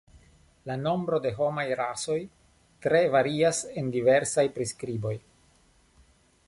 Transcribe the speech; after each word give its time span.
La 0.69 0.77
nombro 0.83 1.19
de 1.25 1.31
homaj 1.41 1.65
rasoj 1.81 2.17
tre 2.87 3.03
varias 3.17 3.61
en 3.83 3.93
diversaj 3.99 4.49
priskriboj. 4.59 5.15